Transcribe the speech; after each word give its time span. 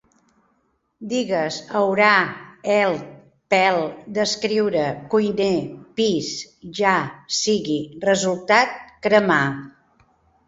Digues: 1.09 1.57
haurà, 1.79 2.13
held, 2.75 3.03
pèl, 3.53 3.77
descriure, 4.15 4.87
cuiner, 5.11 5.51
pis, 5.99 6.31
ja 6.79 6.95
sigui, 7.43 7.79
resultat, 8.09 8.73
cremar 9.07 9.43